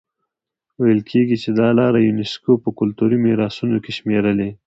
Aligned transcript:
ویل 0.81 1.01
کېږي 1.11 1.37
چې 1.43 1.49
دا 1.59 1.69
لاره 1.79 1.99
یونیسکو 2.07 2.53
په 2.63 2.69
کلتوري 2.79 3.17
میراثونو 3.25 3.77
کې 3.83 3.91
شمېرلي. 3.97 4.49